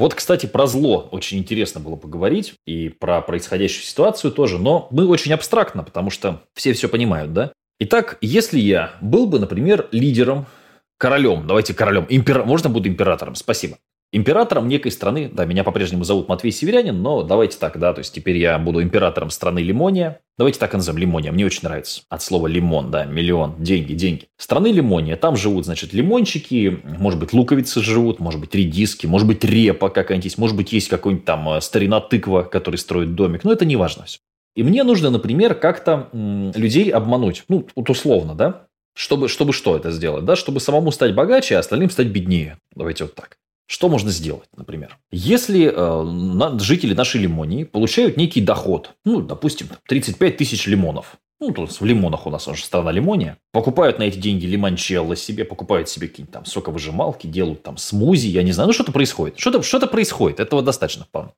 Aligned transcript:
Вот, 0.00 0.14
кстати, 0.14 0.46
про 0.46 0.66
зло 0.66 1.10
очень 1.12 1.36
интересно 1.36 1.78
было 1.78 1.94
поговорить, 1.94 2.54
и 2.64 2.88
про 2.88 3.20
происходящую 3.20 3.84
ситуацию 3.84 4.32
тоже, 4.32 4.58
но 4.58 4.88
мы 4.90 5.06
очень 5.06 5.30
абстрактно, 5.34 5.82
потому 5.82 6.08
что 6.08 6.42
все 6.54 6.72
все 6.72 6.88
понимают, 6.88 7.34
да? 7.34 7.52
Итак, 7.80 8.16
если 8.22 8.58
я 8.58 8.92
был 9.02 9.26
бы, 9.26 9.38
например, 9.38 9.88
лидером, 9.92 10.46
королем, 10.96 11.46
давайте 11.46 11.74
королем, 11.74 12.06
импер... 12.08 12.44
можно 12.44 12.70
буду 12.70 12.88
императором, 12.88 13.34
спасибо 13.34 13.76
императором 14.12 14.68
некой 14.68 14.90
страны, 14.90 15.30
да, 15.32 15.44
меня 15.44 15.64
по-прежнему 15.64 16.04
зовут 16.04 16.28
Матвей 16.28 16.50
Северянин, 16.50 17.00
но 17.00 17.22
давайте 17.22 17.58
так, 17.58 17.78
да, 17.78 17.92
то 17.92 18.00
есть 18.00 18.12
теперь 18.14 18.36
я 18.36 18.58
буду 18.58 18.82
императором 18.82 19.30
страны 19.30 19.60
Лимония. 19.60 20.20
Давайте 20.36 20.58
так 20.58 20.72
назовем 20.72 20.98
Лимония, 20.98 21.32
мне 21.32 21.44
очень 21.44 21.60
нравится. 21.64 22.02
От 22.08 22.22
слова 22.22 22.46
лимон, 22.46 22.90
да, 22.90 23.04
миллион, 23.04 23.62
деньги, 23.62 23.92
деньги. 23.92 24.28
Страны 24.38 24.68
Лимония, 24.68 25.16
там 25.16 25.36
живут, 25.36 25.66
значит, 25.66 25.92
лимончики, 25.92 26.80
может 26.98 27.20
быть, 27.20 27.32
луковицы 27.32 27.82
живут, 27.82 28.20
может 28.20 28.40
быть, 28.40 28.54
редиски, 28.54 29.06
может 29.06 29.28
быть, 29.28 29.44
репа 29.44 29.90
какая-нибудь 29.90 30.24
есть, 30.24 30.38
может 30.38 30.56
быть, 30.56 30.72
есть 30.72 30.88
какой-нибудь 30.88 31.26
там 31.26 31.48
э, 31.50 31.60
старина 31.60 32.00
тыква, 32.00 32.42
который 32.42 32.76
строит 32.76 33.14
домик, 33.14 33.44
но 33.44 33.52
это 33.52 33.64
не 33.64 33.76
важно 33.76 34.04
все. 34.04 34.18
И 34.56 34.62
мне 34.62 34.82
нужно, 34.82 35.10
например, 35.10 35.54
как-то 35.54 36.08
людей 36.12 36.90
обмануть, 36.90 37.44
ну, 37.48 37.68
вот 37.76 37.90
условно, 37.90 38.34
да, 38.34 38.66
чтобы, 38.94 39.28
чтобы 39.28 39.52
что 39.52 39.76
это 39.76 39.92
сделать, 39.92 40.24
да, 40.24 40.36
чтобы 40.36 40.60
самому 40.60 40.90
стать 40.90 41.14
богаче, 41.14 41.56
а 41.56 41.60
остальным 41.60 41.90
стать 41.90 42.08
беднее. 42.08 42.58
Давайте 42.74 43.04
вот 43.04 43.14
так. 43.14 43.36
Что 43.70 43.88
можно 43.88 44.10
сделать, 44.10 44.48
например? 44.56 44.98
Если 45.12 45.72
э, 45.72 46.58
жители 46.58 46.92
нашей 46.92 47.20
Лимонии 47.20 47.62
получают 47.62 48.16
некий 48.16 48.40
доход, 48.40 48.96
ну, 49.04 49.20
допустим, 49.20 49.68
35 49.86 50.36
тысяч 50.36 50.66
лимонов, 50.66 51.18
ну, 51.38 51.52
то 51.52 51.62
есть 51.62 51.80
в 51.80 51.84
лимонах 51.84 52.26
у 52.26 52.30
нас 52.30 52.48
уже 52.48 52.64
страна 52.64 52.90
лимония, 52.90 53.38
покупают 53.52 54.00
на 54.00 54.02
эти 54.02 54.18
деньги 54.18 54.44
лимончелло 54.44 55.14
себе, 55.14 55.44
покупают 55.44 55.88
себе 55.88 56.08
какие-нибудь 56.08 56.32
там 56.32 56.44
соковыжималки, 56.46 57.28
делают 57.28 57.62
там 57.62 57.76
смузи, 57.76 58.26
я 58.26 58.42
не 58.42 58.50
знаю, 58.50 58.66
ну 58.66 58.72
что-то 58.72 58.90
происходит. 58.90 59.38
Что-то 59.38 59.62
что 59.62 59.86
происходит, 59.86 60.40
этого 60.40 60.62
достаточно 60.62 61.04
вполне. 61.04 61.30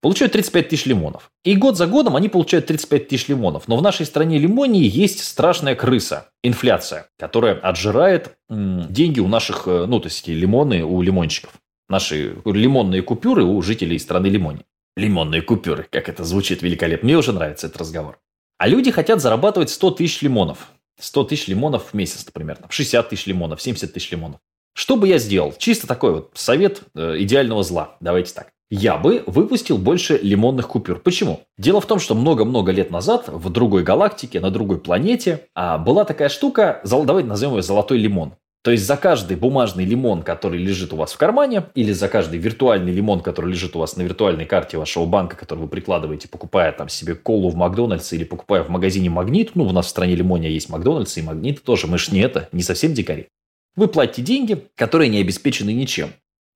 Получают 0.00 0.32
35 0.32 0.68
тысяч 0.68 0.86
лимонов. 0.86 1.32
И 1.42 1.56
год 1.56 1.76
за 1.76 1.88
годом 1.88 2.14
они 2.14 2.28
получают 2.28 2.66
35 2.66 3.08
тысяч 3.08 3.26
лимонов. 3.26 3.66
Но 3.66 3.76
в 3.76 3.82
нашей 3.82 4.06
стране 4.06 4.38
лимонии 4.38 4.88
есть 4.88 5.24
страшная 5.24 5.74
крыса, 5.74 6.28
инфляция, 6.44 7.08
которая 7.18 7.54
отжирает 7.54 8.36
м, 8.48 8.86
деньги 8.88 9.18
у 9.18 9.26
наших, 9.26 9.64
э, 9.66 9.86
ну, 9.88 9.98
то 9.98 10.06
есть 10.06 10.28
лимоны 10.28 10.84
у 10.84 11.02
лимончиков 11.02 11.50
наши 11.90 12.36
лимонные 12.44 13.02
купюры 13.02 13.44
у 13.44 13.60
жителей 13.62 13.98
страны 13.98 14.28
Лимони. 14.28 14.60
Лимонные 14.96 15.42
купюры, 15.42 15.86
как 15.90 16.08
это 16.08 16.24
звучит 16.24 16.62
великолепно. 16.62 17.06
Мне 17.06 17.18
уже 17.18 17.32
нравится 17.32 17.66
этот 17.66 17.80
разговор. 17.80 18.18
А 18.58 18.68
люди 18.68 18.90
хотят 18.90 19.20
зарабатывать 19.20 19.70
100 19.70 19.90
тысяч 19.92 20.22
лимонов. 20.22 20.68
100 20.98 21.24
тысяч 21.24 21.48
лимонов 21.48 21.90
в 21.90 21.94
месяц, 21.94 22.24
например. 22.26 22.58
60 22.68 23.08
тысяч 23.08 23.26
лимонов, 23.26 23.62
70 23.62 23.92
тысяч 23.92 24.10
лимонов. 24.10 24.40
Что 24.74 24.96
бы 24.96 25.08
я 25.08 25.18
сделал? 25.18 25.54
Чисто 25.56 25.86
такой 25.86 26.12
вот 26.12 26.30
совет 26.34 26.82
э, 26.94 27.16
идеального 27.18 27.62
зла. 27.62 27.96
Давайте 28.00 28.34
так. 28.34 28.52
Я 28.70 28.98
бы 28.98 29.24
выпустил 29.26 29.78
больше 29.78 30.18
лимонных 30.22 30.68
купюр. 30.68 31.00
Почему? 31.00 31.40
Дело 31.58 31.80
в 31.80 31.86
том, 31.86 31.98
что 31.98 32.14
много-много 32.14 32.70
лет 32.70 32.92
назад 32.92 33.24
в 33.26 33.50
другой 33.50 33.82
галактике, 33.82 34.38
на 34.38 34.50
другой 34.50 34.78
планете 34.78 35.48
а, 35.56 35.76
была 35.76 36.04
такая 36.04 36.28
штука, 36.28 36.80
давайте 36.84 37.28
назовем 37.28 37.56
ее 37.56 37.62
золотой 37.62 37.98
лимон. 37.98 38.34
То 38.62 38.70
есть 38.70 38.86
за 38.86 38.98
каждый 38.98 39.38
бумажный 39.38 39.86
лимон, 39.86 40.22
который 40.22 40.58
лежит 40.62 40.92
у 40.92 40.96
вас 40.96 41.12
в 41.12 41.16
кармане, 41.16 41.64
или 41.74 41.92
за 41.92 42.08
каждый 42.08 42.38
виртуальный 42.38 42.92
лимон, 42.92 43.20
который 43.20 43.50
лежит 43.50 43.74
у 43.74 43.78
вас 43.78 43.96
на 43.96 44.02
виртуальной 44.02 44.44
карте 44.44 44.76
вашего 44.76 45.06
банка, 45.06 45.34
который 45.34 45.60
вы 45.60 45.68
прикладываете, 45.68 46.28
покупая 46.28 46.72
там 46.72 46.90
себе 46.90 47.14
колу 47.14 47.48
в 47.48 47.54
Макдональдсе 47.56 48.16
или 48.16 48.24
покупая 48.24 48.62
в 48.62 48.68
магазине 48.68 49.08
Магнит, 49.08 49.52
ну, 49.54 49.64
у 49.64 49.72
нас 49.72 49.86
в 49.86 49.88
стране 49.88 50.14
Лимония 50.14 50.50
есть 50.50 50.68
Макдональдс 50.68 51.16
и 51.16 51.22
Магнит 51.22 51.62
тоже, 51.62 51.86
мы 51.86 51.96
ж 51.96 52.10
не 52.10 52.20
это, 52.20 52.50
не 52.52 52.62
совсем 52.62 52.92
дикари. 52.92 53.28
Вы 53.76 53.88
платите 53.88 54.20
деньги, 54.20 54.62
которые 54.74 55.08
не 55.08 55.20
обеспечены 55.20 55.72
ничем. 55.72 56.10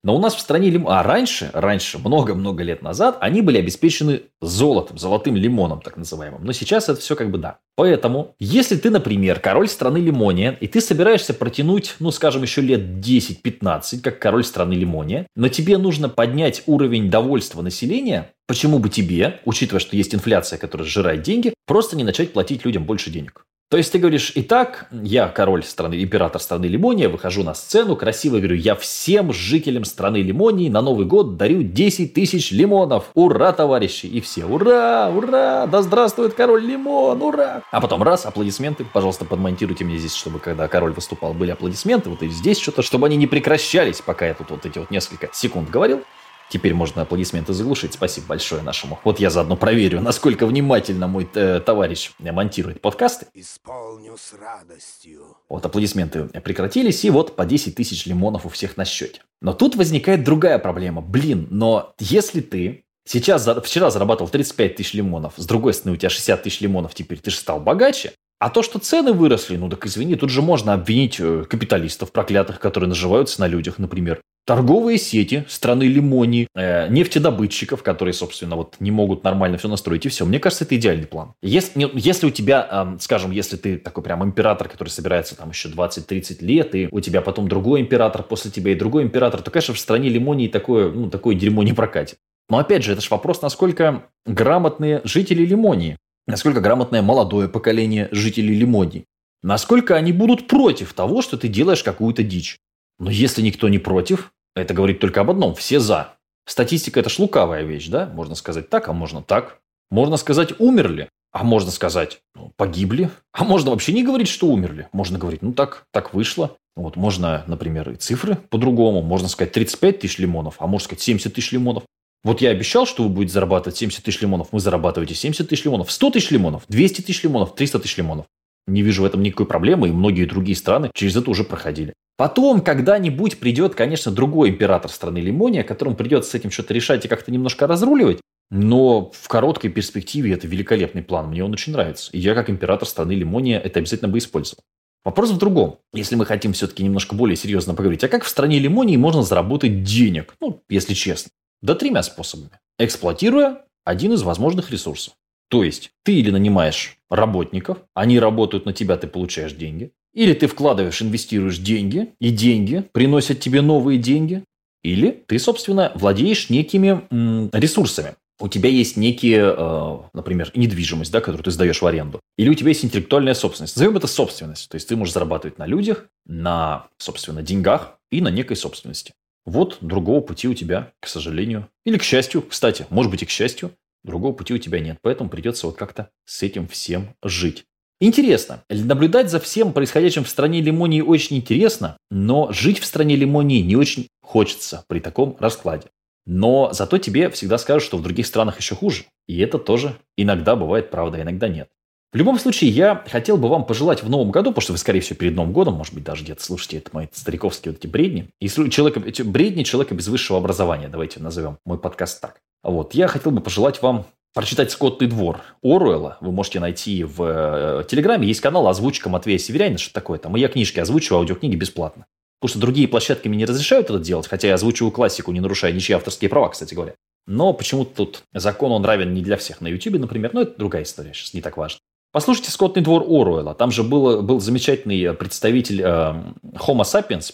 Но 0.05 0.15
у 0.15 0.21
нас 0.21 0.35
в 0.35 0.41
стране 0.41 0.69
лимон... 0.69 0.93
А 0.93 1.03
раньше, 1.03 1.51
раньше, 1.55 1.99
много-много 1.99 2.63
лет 2.63 2.83
назад, 2.83 3.17
они 3.21 3.41
были 3.41 3.59
обеспечены 3.59 4.23
золотом, 4.43 4.99
золотым 4.99 5.35
лимоном, 5.35 5.81
так 5.81 5.97
называемым. 5.97 6.45
Но 6.45 6.53
сейчас 6.53 6.91
это 6.91 7.01
все 7.01 7.17
как 7.17 7.31
бы 7.31 7.39
да. 7.39 7.59
Поэтому, 7.75 8.37
если 8.39 8.77
ты, 8.77 8.91
например, 8.91 9.41
король 9.41 9.67
страны 9.67 9.97
Лимония, 9.97 10.57
и 10.61 10.69
ты 10.69 10.83
собираешься 10.83 11.33
протянуть, 11.33 11.97
ну, 12.01 12.11
скажем, 12.11 12.43
еще 12.43 12.61
лет 12.61 12.81
10-15, 12.81 14.01
как 14.01 14.19
король 14.21 14.45
страны 14.45 14.75
Лимония, 14.75 15.27
но 15.35 15.49
тебе 15.49 15.79
нужно 15.79 16.11
поднять 16.11 16.63
уровень 16.67 17.11
довольства 17.11 17.63
населения, 17.63 18.31
почему 18.47 18.79
бы 18.79 18.91
тебе, 18.91 19.41
учитывая, 19.47 19.81
что 19.81 19.97
есть 19.97 20.15
инфляция, 20.15 20.59
которая 20.59 20.87
сжирает 20.87 21.23
деньги, 21.23 21.55
просто 21.67 21.97
не 21.97 22.05
начать 22.05 22.35
платить 22.35 22.65
людям 22.67 22.85
больше 22.85 23.11
денег? 23.11 23.47
То 23.71 23.79
есть 23.79 23.91
ты 23.91 23.99
говоришь, 23.99 24.31
итак, 24.35 24.87
я 24.93 25.27
король 25.27 25.65
страны, 25.65 26.01
император 26.03 26.41
страны 26.41 26.67
Лимония, 26.67 27.09
выхожу 27.09 27.43
на 27.43 27.55
сцену, 27.55 27.97
красиво 27.97 28.37
говорю, 28.37 28.57
я 28.57 28.75
всем 28.75 29.33
жителям 29.33 29.85
страны 29.85 30.19
Лимонии 30.19 30.69
на 30.69 30.83
Новый 30.83 31.07
год 31.07 31.37
дарю 31.37 31.63
10 31.63 32.13
тысяч 32.13 32.53
лимонов. 32.53 33.07
Ура, 33.15 33.53
товарищи! 33.53 34.07
И 34.07 34.21
все, 34.21 34.45
ура, 34.45 35.11
ура, 35.11 35.67
да 35.67 35.83
здравствует 35.83 36.35
король 36.35 36.65
Лимон, 36.65 37.21
ура! 37.23 37.63
А 37.71 37.81
потом 37.81 38.03
раз, 38.03 38.27
аплодисменты, 38.27 38.85
пожалуйста, 38.85 39.25
подмонтируйте 39.25 39.85
мне 39.85 39.97
здесь, 39.97 40.15
чтобы 40.15 40.39
когда 40.39 40.69
король 40.69 40.93
выступал, 40.93 41.33
были 41.33 41.51
аплодисменты, 41.51 42.11
вот 42.11 42.23
и 42.23 42.29
здесь 42.29 42.61
что-то, 42.61 42.83
чтобы 42.83 43.07
они 43.07 43.17
не 43.17 43.27
прекращались, 43.27 44.03
пока 44.03 44.27
я 44.27 44.35
тут 44.35 44.51
вот 44.51 44.67
эти 44.67 44.79
вот 44.79 44.91
несколько 44.91 45.31
секунд 45.33 45.71
говорил. 45.71 46.05
Теперь 46.51 46.75
можно 46.75 47.03
аплодисменты 47.03 47.53
заглушить. 47.53 47.95
Спасибо 47.95 48.29
большое 48.29 48.63
нашему. 48.63 48.99
Вот 49.05 49.19
я 49.19 49.31
заодно 49.31 49.57
проверю, 49.57 50.01
насколько 50.01 50.47
внимательно 50.47 51.09
мой 51.09 51.29
э, 51.35 51.61
товарищ 51.61 52.13
монтирует 52.19 52.81
подкасты. 52.81 53.27
Исполню 53.35 54.17
с 54.17 54.35
радостью. 54.35 55.37
Вот 55.49 55.65
аплодисменты 55.65 56.25
прекратились, 56.41 57.05
и 57.05 57.11
вот 57.11 57.37
по 57.37 57.45
10 57.45 57.75
тысяч 57.75 58.07
лимонов 58.07 58.47
у 58.47 58.49
всех 58.49 58.77
на 58.77 58.85
счете. 58.85 59.21
Но 59.41 59.53
тут 59.53 59.77
возникает 59.77 60.25
другая 60.25 60.59
проблема. 60.59 61.01
Блин, 61.01 61.49
но 61.51 61.95
если 61.99 62.41
ты 62.41 62.85
сейчас, 63.05 63.49
вчера 63.65 63.91
зарабатывал 63.91 64.31
35 64.31 64.77
тысяч 64.77 64.95
лимонов, 64.95 65.35
с 65.37 65.47
другой 65.47 65.75
стороны 65.75 65.97
у 65.97 65.99
тебя 65.99 66.11
60 66.11 66.43
тысяч 66.43 66.61
лимонов, 66.61 66.95
теперь 66.95 67.19
ты 67.19 67.31
же 67.31 67.37
стал 67.37 67.61
богаче, 67.61 68.13
а 68.39 68.51
то, 68.51 68.63
что 68.63 68.79
цены 68.79 69.13
выросли, 69.13 69.57
ну 69.57 69.69
так 69.69 69.87
извини, 69.87 70.17
тут 70.17 70.31
же 70.31 70.43
можно 70.43 70.75
обвинить 70.75 71.19
э, 71.19 71.45
капиталистов 71.49 72.13
проклятых, 72.13 72.59
которые 72.59 72.89
наживаются 72.89 73.41
на 73.41 73.47
людях, 73.47 73.79
например. 73.79 74.21
Торговые 74.47 74.99
сети 74.99 75.47
страны 75.49 75.85
Лимонии, 75.85 76.49
э, 76.55 76.89
нефтедобытчиков, 76.89 77.83
которые, 77.83 78.13
собственно, 78.13 78.57
вот 78.57 78.77
не 78.81 78.91
могут 78.91 79.25
нормально 79.25 79.57
все 79.57 79.69
настроить, 79.69 80.05
и 80.05 80.11
все. 80.11 80.27
Мне 80.27 80.39
кажется, 80.39 80.65
это 80.65 80.77
идеальный 80.77 81.07
план. 81.07 81.33
Если, 81.41 81.89
если 81.95 82.27
у 82.27 82.31
тебя, 82.31 82.69
э, 82.71 82.99
скажем, 83.01 83.31
если 83.31 83.57
ты 83.57 83.79
такой 83.79 84.05
прям 84.05 84.23
император, 84.23 84.69
который 84.69 84.91
собирается 84.91 85.35
там 85.35 85.49
еще 85.49 85.71
20-30 85.71 86.45
лет, 86.45 86.75
и 86.75 86.89
у 86.91 87.01
тебя 87.01 87.23
потом 87.23 87.49
другой 87.49 87.81
император 87.81 88.23
после 88.23 88.51
тебя 88.51 88.73
и 88.73 88.75
другой 88.75 89.05
император, 89.05 89.41
то, 89.41 89.51
конечно, 89.51 89.73
в 89.73 89.79
стране 89.79 90.11
Лимонии 90.11 90.49
такое, 90.49 90.91
ну, 90.91 91.09
такое 91.09 91.35
дерьмо 91.35 91.63
не 91.63 91.73
прокатит. 91.73 92.19
Но 92.51 92.59
опять 92.59 92.85
же, 92.85 92.93
это 92.93 93.01
же 93.01 93.09
вопрос, 93.11 93.41
насколько 93.41 94.05
грамотные 94.27 95.01
жители 95.05 95.47
Лимонии 95.47 95.97
насколько 96.27 96.61
грамотное 96.61 97.03
молодое 97.03 97.49
поколение 97.49 98.09
жителей 98.13 98.55
Лимонии, 98.55 99.05
насколько 99.43 99.95
они 99.97 100.13
будут 100.13 100.47
против 100.49 100.93
того, 100.95 101.23
что 101.23 101.37
ты 101.37 101.49
делаешь 101.49 101.83
какую-то 101.83 102.23
дичь. 102.23 102.59
Но 102.99 103.11
если 103.11 103.43
никто 103.43 103.69
не 103.69 103.79
против, 103.79 104.33
это 104.55 104.75
говорит 104.75 105.01
только 105.01 105.21
об 105.21 105.31
одном– 105.31 105.55
все 105.57 105.81
за. 105.81 106.15
Статистика– 106.47 107.01
это 107.01 107.11
ж 107.11 107.19
лукавая 107.19 107.65
вещь, 107.65 107.89
да? 107.89 108.07
Можно 108.07 108.35
сказать 108.35 108.71
так, 108.71 108.89
а 108.89 108.93
можно 108.93 109.23
так. 109.23 109.59
Можно 109.91 110.17
сказать 110.17 110.59
«умерли», 110.59 111.09
а 111.33 111.45
можно 111.45 111.71
сказать 111.71 112.21
ну, 112.35 112.53
«погибли». 112.57 113.11
А 113.33 113.45
можно 113.45 113.71
вообще 113.71 113.93
не 113.93 114.05
говорить, 114.05 114.29
что 114.29 114.49
умерли. 114.49 114.89
Можно 114.93 115.19
говорить 115.19 115.43
«ну 115.43 115.53
так, 115.53 115.87
так 115.91 116.15
вышло». 116.15 116.57
Вот, 116.77 116.97
можно, 116.97 117.45
например, 117.47 117.91
и 117.91 117.97
цифры 117.97 118.37
по-другому. 118.37 119.03
Можно 119.03 119.29
сказать 119.29 119.53
35 119.53 120.01
тысяч 120.01 120.19
лимонов, 120.19 120.57
а 120.59 120.67
можно 120.67 120.85
сказать 120.85 121.03
70 121.03 121.33
тысяч 121.33 121.53
лимонов. 121.53 121.85
Вот 122.25 122.41
я 122.41 122.51
обещал, 122.51 122.87
что 122.87 123.03
вы 123.03 123.11
будете 123.11 123.35
зарабатывать 123.35 123.77
70 123.77 124.03
тысяч 124.03 124.21
лимонов. 124.23 124.49
Вы 124.51 124.59
зарабатываете 124.59 125.15
70 125.15 125.47
тысяч 125.47 125.65
лимонов, 125.65 125.93
100 125.93 126.11
тысяч 126.11 126.31
лимонов, 126.31 126.65
200 126.69 127.03
тысяч 127.03 127.23
лимонов, 127.23 127.55
300 127.55 127.79
тысяч 127.81 127.99
лимонов. 127.99 128.27
Не 128.67 128.81
вижу 128.81 129.03
в 129.03 129.05
этом 129.05 129.23
никакой 129.23 129.45
проблемы, 129.45 129.89
и 129.89 129.93
многие 129.93 130.25
другие 130.25 130.57
страны 130.57 130.91
через 130.95 131.17
это 131.17 131.31
уже 131.31 131.45
проходили. 131.45 131.93
Потом 132.17 132.63
когда-нибудь 132.63 133.39
придет, 133.39 133.75
конечно, 133.75 134.11
другой 134.11 134.49
император 134.49 134.91
страны 134.91 135.19
Лимония, 135.19 135.65
которому 135.65 135.97
придется 135.97 136.31
с 136.31 136.35
этим 136.35 136.51
что-то 136.51 136.73
решать 136.73 137.05
и 137.05 137.09
как-то 137.09 137.31
немножко 137.31 137.67
разруливать. 137.67 138.21
Но 138.51 139.11
в 139.11 139.29
короткой 139.29 139.71
перспективе 139.71 140.33
это 140.33 140.47
великолепный 140.47 141.03
план. 141.03 141.29
Мне 141.29 141.45
он 141.45 141.53
очень 141.53 141.73
нравится. 141.73 142.11
И 142.13 142.19
я, 142.19 142.35
как 142.35 142.49
император 142.49 142.87
страны 142.89 143.13
Лимония, 143.13 143.59
это 143.59 143.81
обязательно 143.81 144.09
бы 144.09 144.19
использовал. 144.19 144.63
Вопрос 145.05 145.31
в 145.31 145.39
другом. 145.39 145.81
Если 145.93 146.15
мы 146.15 146.25
хотим 146.25 146.53
все-таки 146.53 146.83
немножко 146.83 147.15
более 147.15 147.37
серьезно 147.37 147.75
поговорить, 147.75 148.05
а 148.05 148.09
как 148.09 148.25
в 148.25 148.29
стране 148.29 148.59
Лимонии 148.59 148.97
можно 148.97 149.23
заработать 149.23 149.83
денег? 149.83 150.35
Ну, 150.41 150.63
если 150.69 150.95
честно. 150.95 151.31
Да 151.65 151.75
тремя 151.75 152.03
способами. 152.03 152.51
Эксплуатируя 152.79 153.63
один 153.87 154.13
из 154.13 154.23
возможных 154.23 154.71
ресурсов. 154.71 155.15
То 155.49 155.65
есть 155.65 155.93
ты 156.03 156.13
или 156.13 156.31
нанимаешь 156.31 156.99
работников, 157.09 157.79
они 157.95 158.19
работают 158.19 158.67
на 158.67 158.75
тебя, 158.75 158.99
ты 158.99 159.07
получаешь 159.07 159.55
деньги. 159.55 159.91
Или 160.13 160.35
ты 160.35 160.47
вкладываешь, 160.47 161.01
инвестируешь 161.01 161.57
деньги, 161.57 162.11
и 162.21 162.29
деньги 162.29 162.85
приносят 162.93 163.41
тебе 163.41 163.63
новые 163.63 163.99
деньги. 163.99 164.45
Или 164.83 165.25
ты, 165.27 165.39
собственно, 165.39 165.91
владеешь 165.95 166.51
некими 166.51 167.01
м, 167.11 167.49
ресурсами. 167.55 168.15
У 168.39 168.49
тебя 168.49 168.69
есть 168.69 168.99
некие, 168.99 169.55
э, 169.57 169.99
например, 170.13 170.51
недвижимость, 170.55 171.13
да, 171.13 171.21
которую 171.21 171.45
ты 171.45 171.51
сдаешь 171.51 171.81
в 171.81 171.87
аренду. 171.87 172.21
Или 172.37 172.51
у 172.51 172.55
тебя 172.55 172.69
есть 172.69 172.85
интеллектуальная 172.85 173.33
собственность. 173.33 173.77
Назовем 173.77 173.97
это 173.97 174.07
собственность. 174.07 174.69
То 174.69 174.75
есть 174.75 174.87
ты 174.87 174.97
можешь 174.97 175.15
зарабатывать 175.15 175.57
на 175.57 175.67
людях, 175.67 176.09
на, 176.27 176.89
собственно, 176.99 177.41
деньгах 177.43 177.99
и 178.11 178.21
на 178.21 178.29
некой 178.29 178.59
собственности. 178.59 179.15
Вот 179.45 179.79
другого 179.81 180.21
пути 180.21 180.49
у 180.49 180.55
тебя, 180.55 180.93
к 181.01 181.09
сожалению. 181.09 181.69
Или 181.85 181.99
к 181.99 182.03
счастью, 182.03 182.43
кстати, 182.43 182.87
может 182.91 183.11
быть 183.11 183.23
и 183.23 183.27
к 183.27 183.31
счастью, 183.31 183.73
другого 184.03 184.33
пути 184.33 184.55
у 184.55 184.59
тебя 184.59 184.81
нет. 184.81 184.99
Поэтому 185.03 185.29
придется 185.29 185.67
вот 185.67 185.77
как-то 185.77 186.11
с 186.25 186.43
этим 186.43 186.67
всем 186.67 187.15
жить. 187.23 187.65
Интересно. 188.01 188.65
Наблюдать 188.69 189.31
за 189.31 189.41
всем 189.41 189.73
происходящим 189.73 190.25
в 190.25 190.29
стране 190.29 190.61
лимонии 190.61 191.01
очень 191.01 191.37
интересно, 191.37 191.97
но 192.11 192.53
жить 192.53 192.79
в 192.79 192.85
стране 192.85 193.17
лимонии 193.17 193.61
не 193.61 193.77
очень 193.77 194.09
хочется 194.21 194.85
при 194.89 195.01
таком 195.01 195.37
раскладе. 195.39 195.89
Но 196.27 196.71
зато 196.73 196.99
тебе 196.99 197.31
всегда 197.31 197.59
скажут, 197.59 197.85
что 197.85 197.99
в 197.99 198.03
других 198.03 198.27
странах 198.27 198.59
еще 198.59 198.75
хуже. 198.75 199.05
И 199.27 199.39
это 199.39 199.59
тоже 199.59 199.97
иногда 200.17 200.57
бывает 200.57 200.91
правда, 200.91 201.21
иногда 201.21 201.49
нет. 201.49 201.69
В 202.15 202.17
любом 202.17 202.39
случае, 202.39 202.71
я 202.71 203.03
хотел 203.11 203.37
бы 203.37 203.49
вам 203.49 203.67
пожелать 203.67 204.05
в 204.05 204.09
новом 204.09 204.31
году, 204.31 204.51
потому 204.51 204.63
что 204.63 204.73
вы, 204.73 204.79
скорее 204.79 205.01
всего, 205.01 205.17
перед 205.17 205.35
Новым 205.35 205.53
годом, 205.53 205.75
может 205.75 205.95
быть, 205.95 206.05
даже 206.05 206.23
где-то 206.23 206.45
слушаете 206.45 206.77
это 206.77 206.91
мои 206.93 207.09
стариковские 207.11 207.73
вот 207.73 207.81
эти 207.81 207.89
бредни. 207.89 208.29
И 208.41 208.49
человека, 208.49 209.01
бредни 209.25 209.65
человека 209.65 209.97
без 209.97 210.07
высшего 210.07 210.39
образования, 210.39 210.87
давайте 210.87 211.19
назовем 211.19 211.59
мой 211.65 211.77
подкаст 211.77 212.21
так. 212.21 212.39
Вот, 212.63 212.95
я 212.95 213.09
хотел 213.09 213.33
бы 213.33 213.41
пожелать 213.41 213.83
вам 213.83 214.07
прочитать 214.33 214.71
«Скотный 214.71 215.09
двор» 215.09 215.41
Оруэлла. 215.61 216.19
Вы 216.21 216.31
можете 216.31 216.61
найти 216.61 217.03
в 217.03 217.21
э, 217.21 217.85
Телеграме. 217.89 218.29
Есть 218.29 218.41
канал 218.41 218.69
«Озвучка 218.69 219.09
Матвея 219.09 219.39
Северянина», 219.39 219.79
что 219.79 219.93
такое 219.93 220.21
там. 220.21 220.37
И 220.37 220.41
я 220.41 220.47
книжки 220.47 220.79
озвучиваю, 220.79 221.19
аудиокниги 221.19 221.57
бесплатно. 221.57 222.07
Потому 222.39 222.51
что 222.51 222.61
другие 222.61 222.87
площадки 222.87 223.27
мне 223.27 223.39
не 223.39 223.45
разрешают 223.45 223.91
это 223.91 223.99
делать, 223.99 224.29
хотя 224.29 224.47
я 224.47 224.55
озвучиваю 224.55 224.93
классику, 224.93 225.33
не 225.33 225.41
нарушая 225.41 225.73
ничьи 225.73 225.97
авторские 225.97 226.29
права, 226.29 226.51
кстати 226.51 226.75
говоря. 226.75 226.95
Но 227.27 227.53
почему-то 227.55 227.93
тут 227.93 228.23
закон, 228.33 228.71
он 228.71 228.85
равен 228.85 229.15
не 229.15 229.23
для 229.23 229.37
всех 229.37 229.61
на 229.61 229.67
YouTube, 229.67 229.99
например. 229.99 230.31
Но 230.33 230.43
это 230.43 230.57
другая 230.57 230.85
история, 230.85 231.13
сейчас 231.13 231.35
не 231.35 231.41
так 231.41 231.57
важно. 231.57 231.81
Послушайте 232.15 232.53
«Скотный 232.53 232.81
двор» 232.81 233.03
Оруэлла. 233.03 233.57
Там 233.57 233.73
же 233.73 233.83
был, 233.83 234.23
был 234.23 234.39
замечательный 234.39 235.15
представитель 235.15 235.83
э, 235.83 235.85
Homo 235.85 236.85
sapiens, 236.85 237.29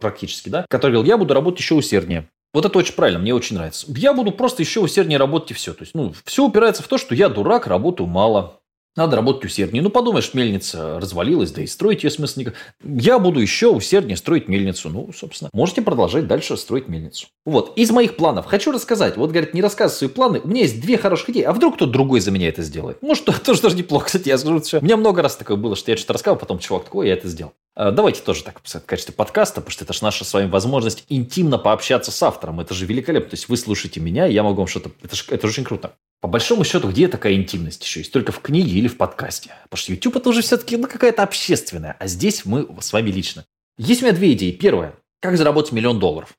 практически, 0.00 0.48
да, 0.48 0.64
который 0.70 0.92
говорил, 0.92 1.08
я 1.08 1.18
буду 1.18 1.34
работать 1.34 1.58
еще 1.58 1.74
усерднее. 1.74 2.28
Вот 2.54 2.64
это 2.64 2.78
очень 2.78 2.94
правильно, 2.94 3.18
мне 3.18 3.34
очень 3.34 3.56
нравится. 3.56 3.84
Я 3.88 4.14
буду 4.14 4.30
просто 4.30 4.62
еще 4.62 4.78
усерднее 4.78 5.18
работать 5.18 5.50
и 5.50 5.54
все. 5.54 5.72
То 5.74 5.82
есть, 5.82 5.96
ну, 5.96 6.14
все 6.24 6.46
упирается 6.46 6.84
в 6.84 6.86
то, 6.86 6.98
что 6.98 7.16
я 7.16 7.28
дурак, 7.28 7.66
работаю 7.66 8.06
мало. 8.06 8.60
Надо 8.96 9.16
работать 9.16 9.44
усерднее. 9.44 9.82
Ну, 9.82 9.90
подумаешь, 9.90 10.32
мельница 10.32 10.98
развалилась, 10.98 11.52
да 11.52 11.60
и 11.60 11.66
строить 11.66 12.02
ее 12.02 12.10
смысл 12.10 12.40
никак. 12.40 12.54
Я 12.82 13.18
буду 13.18 13.40
еще 13.40 13.68
усерднее 13.68 14.16
строить 14.16 14.48
мельницу. 14.48 14.88
Ну, 14.88 15.10
собственно, 15.14 15.50
можете 15.52 15.82
продолжать 15.82 16.26
дальше 16.26 16.56
строить 16.56 16.88
мельницу. 16.88 17.26
Вот, 17.44 17.76
из 17.76 17.90
моих 17.90 18.16
планов 18.16 18.46
хочу 18.46 18.72
рассказать. 18.72 19.18
Вот, 19.18 19.30
говорит, 19.30 19.52
не 19.52 19.60
рассказывай 19.60 19.98
свои 19.98 20.08
планы. 20.08 20.40
У 20.42 20.48
меня 20.48 20.62
есть 20.62 20.80
две 20.80 20.96
хороших 20.96 21.30
идеи. 21.30 21.42
А 21.42 21.52
вдруг 21.52 21.76
кто-то 21.76 21.92
другой 21.92 22.20
за 22.20 22.30
меня 22.30 22.48
это 22.48 22.62
сделает? 22.62 23.02
Может, 23.02 23.26
тоже 23.44 23.60
даже 23.60 23.76
неплохо. 23.76 24.06
Кстати, 24.06 24.28
я 24.28 24.38
скажу, 24.38 24.64
что 24.64 24.78
у 24.78 24.82
меня 24.82 24.96
много 24.96 25.20
раз 25.20 25.36
такое 25.36 25.58
было, 25.58 25.76
что 25.76 25.90
я 25.90 25.96
что-то 25.98 26.14
рассказывал, 26.14 26.40
потом 26.40 26.58
чувак 26.58 26.84
такой, 26.84 27.08
я 27.08 27.12
это 27.12 27.28
сделал. 27.28 27.52
А, 27.74 27.90
давайте 27.90 28.22
тоже 28.22 28.42
так 28.42 28.60
в 28.62 28.80
качестве 28.86 29.14
подкаста, 29.14 29.60
потому 29.60 29.72
что 29.72 29.84
это 29.84 29.92
же 29.92 30.02
наша 30.02 30.24
с 30.24 30.32
вами 30.32 30.48
возможность 30.48 31.04
интимно 31.10 31.58
пообщаться 31.58 32.10
с 32.10 32.22
автором. 32.22 32.60
Это 32.60 32.72
же 32.72 32.86
великолепно. 32.86 33.30
То 33.30 33.34
есть 33.34 33.50
вы 33.50 33.58
слушаете 33.58 34.00
меня, 34.00 34.24
я 34.24 34.42
могу 34.42 34.56
вам 34.56 34.66
что-то... 34.66 34.90
Это 35.02 35.14
же, 35.14 35.24
это 35.28 35.46
же 35.46 35.52
очень 35.52 35.64
круто. 35.64 35.92
По 36.26 36.30
большому 36.30 36.64
счету, 36.64 36.90
где 36.90 37.06
такая 37.06 37.34
интимность 37.34 37.84
еще 37.84 38.00
есть? 38.00 38.10
Только 38.10 38.32
в 38.32 38.40
книге 38.40 38.72
или 38.72 38.88
в 38.88 38.96
подкасте? 38.96 39.52
Потому 39.70 39.80
что 39.80 39.92
YouTube 39.92 40.16
это 40.16 40.28
уже 40.30 40.42
все-таки 40.42 40.76
ну, 40.76 40.88
какая-то 40.88 41.22
общественная, 41.22 41.94
а 42.00 42.08
здесь 42.08 42.44
мы 42.44 42.66
с 42.80 42.92
вами 42.92 43.12
лично. 43.12 43.44
Есть 43.78 44.02
у 44.02 44.06
меня 44.06 44.12
две 44.12 44.32
идеи. 44.32 44.50
Первая. 44.50 44.96
Как 45.20 45.36
заработать 45.38 45.70
миллион 45.70 46.00
долларов? 46.00 46.34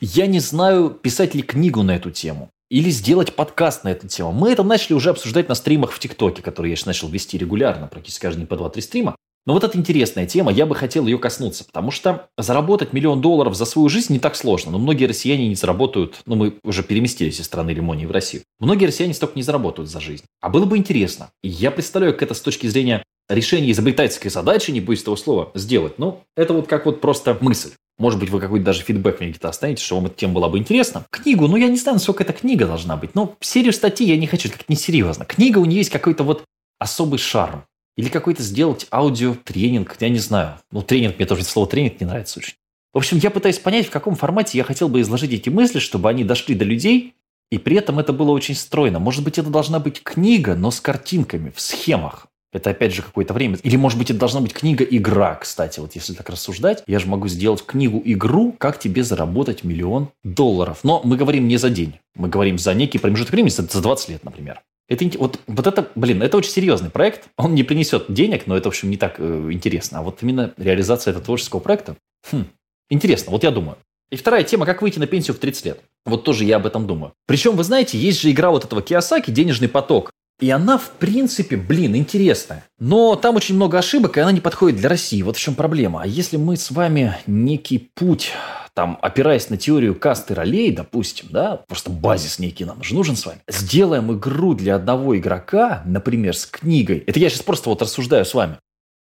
Я 0.00 0.28
не 0.28 0.38
знаю, 0.38 0.90
писать 0.90 1.34
ли 1.34 1.42
книгу 1.42 1.82
на 1.82 1.96
эту 1.96 2.12
тему 2.12 2.50
или 2.70 2.88
сделать 2.90 3.34
подкаст 3.34 3.82
на 3.82 3.88
эту 3.88 4.06
тему. 4.06 4.30
Мы 4.30 4.52
это 4.52 4.62
начали 4.62 4.92
уже 4.92 5.10
обсуждать 5.10 5.48
на 5.48 5.56
стримах 5.56 5.90
в 5.90 5.98
ТикТоке, 5.98 6.40
которые 6.40 6.70
я 6.70 6.76
же 6.76 6.86
начал 6.86 7.08
вести 7.08 7.36
регулярно, 7.36 7.88
практически 7.88 8.22
каждый 8.22 8.38
день 8.38 8.46
по 8.46 8.54
2-3 8.54 8.80
стрима. 8.80 9.16
Но 9.44 9.54
вот 9.54 9.64
эта 9.64 9.76
интересная 9.76 10.26
тема, 10.26 10.52
я 10.52 10.66
бы 10.66 10.74
хотел 10.74 11.06
ее 11.06 11.18
коснуться, 11.18 11.64
потому 11.64 11.90
что 11.90 12.28
заработать 12.38 12.92
миллион 12.92 13.20
долларов 13.20 13.56
за 13.56 13.64
свою 13.64 13.88
жизнь 13.88 14.12
не 14.12 14.18
так 14.18 14.36
сложно. 14.36 14.70
Но 14.70 14.78
многие 14.78 15.06
россияне 15.06 15.48
не 15.48 15.56
заработают, 15.56 16.22
ну 16.26 16.36
мы 16.36 16.54
уже 16.62 16.82
переместились 16.82 17.40
из 17.40 17.46
страны 17.46 17.70
лимонии 17.70 18.06
в 18.06 18.12
Россию. 18.12 18.42
Многие 18.60 18.86
россияне 18.86 19.14
столько 19.14 19.34
не 19.36 19.42
заработают 19.42 19.90
за 19.90 20.00
жизнь. 20.00 20.24
А 20.40 20.48
было 20.48 20.64
бы 20.64 20.76
интересно. 20.76 21.30
И 21.42 21.48
я 21.48 21.70
представляю, 21.70 22.12
как 22.12 22.22
это 22.22 22.34
с 22.34 22.40
точки 22.40 22.68
зрения 22.68 23.02
решения 23.28 23.70
изобретательской 23.72 24.28
задачи, 24.28 24.70
не 24.70 24.80
боюсь 24.80 25.02
этого 25.02 25.16
слова, 25.16 25.50
сделать. 25.54 25.98
Ну, 25.98 26.20
это 26.36 26.52
вот 26.52 26.68
как 26.68 26.86
вот 26.86 27.00
просто 27.00 27.36
мысль. 27.40 27.70
Может 27.98 28.18
быть, 28.18 28.30
вы 28.30 28.40
какой-то 28.40 28.64
даже 28.64 28.82
фидбэк 28.82 29.20
мне 29.20 29.30
где-то 29.30 29.48
оставите, 29.48 29.82
что 29.82 29.96
вам 29.96 30.06
эта 30.06 30.16
тема 30.16 30.34
была 30.34 30.48
бы 30.48 30.58
интересна. 30.58 31.04
Книгу, 31.10 31.46
ну 31.46 31.56
я 31.56 31.68
не 31.68 31.76
знаю, 31.76 31.96
насколько 31.96 32.22
эта 32.22 32.32
книга 32.32 32.66
должна 32.66 32.96
быть, 32.96 33.14
но 33.14 33.36
серию 33.40 33.72
статей 33.72 34.08
я 34.08 34.16
не 34.16 34.26
хочу, 34.26 34.48
это 34.48 34.58
как 34.58 34.68
несерьезно. 34.68 35.24
Книга 35.24 35.58
у 35.58 35.64
нее 35.64 35.78
есть 35.78 35.90
какой-то 35.90 36.24
вот 36.24 36.44
особый 36.78 37.18
шарм. 37.18 37.64
Или 37.96 38.08
какой-то 38.08 38.42
сделать 38.42 38.86
аудиотренинг, 38.90 39.96
я 40.00 40.08
не 40.08 40.18
знаю. 40.18 40.58
Ну, 40.70 40.82
тренинг, 40.82 41.18
мне 41.18 41.26
тоже 41.26 41.44
слово 41.44 41.68
тренинг 41.68 42.00
не 42.00 42.06
нравится 42.06 42.38
очень. 42.38 42.54
В 42.94 42.98
общем, 42.98 43.18
я 43.18 43.30
пытаюсь 43.30 43.58
понять, 43.58 43.86
в 43.86 43.90
каком 43.90 44.16
формате 44.16 44.58
я 44.58 44.64
хотел 44.64 44.88
бы 44.88 45.00
изложить 45.00 45.32
эти 45.32 45.48
мысли, 45.48 45.78
чтобы 45.78 46.08
они 46.08 46.24
дошли 46.24 46.54
до 46.54 46.64
людей, 46.64 47.14
и 47.50 47.58
при 47.58 47.76
этом 47.76 47.98
это 47.98 48.12
было 48.12 48.30
очень 48.30 48.54
стройно. 48.54 48.98
Может 48.98 49.24
быть, 49.24 49.38
это 49.38 49.50
должна 49.50 49.78
быть 49.78 50.02
книга, 50.02 50.54
но 50.54 50.70
с 50.70 50.80
картинками, 50.80 51.52
в 51.54 51.60
схемах. 51.60 52.28
Это 52.52 52.70
опять 52.70 52.94
же 52.94 53.02
какое-то 53.02 53.32
время. 53.32 53.56
Или, 53.62 53.76
может 53.76 53.98
быть, 53.98 54.10
это 54.10 54.18
должна 54.18 54.40
быть 54.40 54.52
книга-игра, 54.52 55.36
кстати. 55.36 55.80
Вот 55.80 55.94
если 55.94 56.12
так 56.12 56.28
рассуждать, 56.28 56.82
я 56.86 56.98
же 56.98 57.06
могу 57.06 57.28
сделать 57.28 57.64
книгу-игру, 57.64 58.52
как 58.58 58.78
тебе 58.78 59.02
заработать 59.02 59.64
миллион 59.64 60.10
долларов. 60.22 60.80
Но 60.82 61.00
мы 61.02 61.16
говорим 61.16 61.48
не 61.48 61.56
за 61.56 61.70
день. 61.70 61.98
Мы 62.14 62.28
говорим 62.28 62.58
за 62.58 62.74
некий 62.74 62.98
промежуток 62.98 63.32
времени, 63.32 63.50
за 63.50 63.80
20 63.80 64.08
лет, 64.10 64.24
например. 64.24 64.60
Это, 64.88 65.18
вот, 65.18 65.40
вот 65.46 65.66
это, 65.66 65.88
блин, 65.94 66.22
это 66.22 66.36
очень 66.36 66.50
серьезный 66.50 66.90
проект. 66.90 67.28
Он 67.36 67.54
не 67.54 67.62
принесет 67.62 68.06
денег, 68.08 68.46
но 68.46 68.56
это, 68.56 68.68
в 68.68 68.72
общем, 68.72 68.90
не 68.90 68.96
так 68.96 69.14
э, 69.18 69.48
интересно. 69.50 70.00
А 70.00 70.02
вот 70.02 70.22
именно 70.22 70.52
реализация 70.56 71.12
этого 71.12 71.24
творческого 71.24 71.60
проекта, 71.60 71.96
хм, 72.30 72.44
интересно, 72.90 73.32
вот 73.32 73.42
я 73.42 73.50
думаю. 73.50 73.78
И 74.10 74.16
вторая 74.16 74.44
тема, 74.44 74.66
как 74.66 74.82
выйти 74.82 74.98
на 74.98 75.06
пенсию 75.06 75.34
в 75.34 75.38
30 75.38 75.64
лет. 75.64 75.80
Вот 76.04 76.24
тоже 76.24 76.44
я 76.44 76.56
об 76.56 76.66
этом 76.66 76.86
думаю. 76.86 77.14
Причем, 77.26 77.56
вы 77.56 77.64
знаете, 77.64 77.96
есть 77.96 78.20
же 78.20 78.30
игра 78.30 78.50
вот 78.50 78.64
этого 78.64 78.82
Киосаки 78.82 79.30
«Денежный 79.30 79.68
поток». 79.68 80.10
И 80.38 80.50
она, 80.50 80.76
в 80.76 80.90
принципе, 80.90 81.56
блин, 81.56 81.96
интересная. 81.96 82.64
Но 82.78 83.16
там 83.16 83.36
очень 83.36 83.54
много 83.54 83.78
ошибок, 83.78 84.18
и 84.18 84.20
она 84.20 84.32
не 84.32 84.40
подходит 84.40 84.78
для 84.78 84.88
России. 84.88 85.22
Вот 85.22 85.36
в 85.36 85.40
чем 85.40 85.54
проблема. 85.54 86.02
А 86.02 86.06
если 86.06 86.36
мы 86.36 86.56
с 86.56 86.70
вами 86.70 87.16
некий 87.26 87.90
путь 87.94 88.32
там, 88.74 88.98
опираясь 89.02 89.50
на 89.50 89.56
теорию 89.56 89.98
касты 89.98 90.34
ролей, 90.34 90.72
допустим, 90.72 91.28
да, 91.30 91.62
просто 91.68 91.90
базис 91.90 92.38
некий 92.38 92.64
нам 92.64 92.82
же 92.82 92.94
нужен 92.94 93.16
с 93.16 93.26
вами, 93.26 93.40
сделаем 93.48 94.12
игру 94.12 94.54
для 94.54 94.76
одного 94.76 95.16
игрока, 95.18 95.82
например, 95.84 96.36
с 96.36 96.46
книгой, 96.46 97.04
это 97.06 97.18
я 97.18 97.28
сейчас 97.28 97.42
просто 97.42 97.68
вот 97.68 97.82
рассуждаю 97.82 98.24
с 98.24 98.34
вами, 98.34 98.58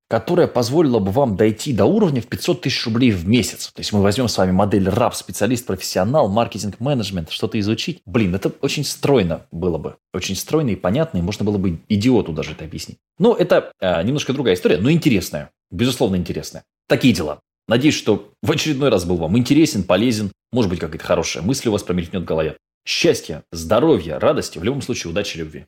которая 0.10 0.48
позволила 0.48 1.00
бы 1.00 1.12
вам 1.12 1.36
дойти 1.36 1.74
до 1.74 1.86
уровня 1.86 2.21
в 2.21 2.27
500 2.27 2.62
тысяч 2.62 2.86
рублей 2.86 3.10
в 3.10 3.27
месяц. 3.27 3.71
То 3.74 3.80
есть 3.80 3.92
мы 3.94 4.01
возьмем 4.04 4.27
с 4.27 4.38
вами 4.38 4.51
модель 4.51 4.88
раб, 4.88 5.15
специалист, 5.15 5.65
профессионал, 5.65 6.30
маркетинг, 6.30 6.80
менеджмент, 6.80 7.31
что-то 7.31 7.60
изучить. 7.60 8.01
Блин, 8.06 8.36
это 8.36 8.51
очень 8.62 8.83
стройно 8.83 9.48
было 9.51 9.79
бы. 9.79 9.96
Очень 10.13 10.36
стройно 10.36 10.70
и 10.70 10.75
понятно, 10.75 11.17
и 11.17 11.22
можно 11.22 11.46
было 11.46 11.58
бы 11.58 11.79
идиоту 11.89 12.32
даже 12.32 12.51
это 12.51 12.63
объяснить. 12.63 13.00
Но 13.17 13.34
это 13.34 13.72
э, 13.79 14.03
немножко 14.03 14.34
другая 14.34 14.53
история, 14.53 14.77
но 14.77 14.91
интересная. 14.91 15.50
Безусловно, 15.72 16.17
интересная. 16.17 16.63
Такие 16.88 17.13
дела. 17.13 17.39
Надеюсь, 17.67 17.96
что 17.96 18.34
в 18.41 18.51
очередной 18.51 18.89
раз 18.89 19.05
был 19.05 19.17
вам 19.17 19.38
интересен, 19.38 19.84
полезен. 19.84 20.32
Может 20.51 20.70
быть, 20.70 20.79
какая-то 20.79 21.05
хорошая 21.05 21.43
мысль 21.43 21.70
у 21.70 21.72
вас 21.72 21.84
промелькнет 21.84 22.24
в 22.24 22.25
голове. 22.25 22.58
Счастья, 22.86 23.43
здоровья, 23.51 24.20
радости, 24.20 24.58
в 24.58 24.63
любом 24.63 24.82
случае 24.82 25.12
удачи, 25.12 25.38
любви. 25.38 25.65